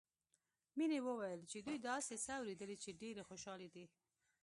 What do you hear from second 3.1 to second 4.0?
خوشحاله دي